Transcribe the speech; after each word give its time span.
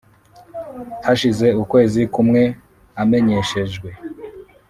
hashize 1.05 1.47
ukwezi 1.61 2.01
kumwe 2.13 2.41
amenyeshejwe 3.01 3.89